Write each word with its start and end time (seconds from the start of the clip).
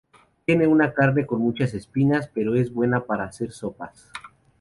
Tiene 0.47 0.65
una 0.65 0.93
carne 0.93 1.27
con 1.27 1.41
muchas 1.43 1.75
espinas 1.75 2.27
pero 2.33 2.55
es 2.55 2.73
buena 2.73 3.01
para 3.05 3.25
hacer 3.25 3.51
sopas. 3.51 4.09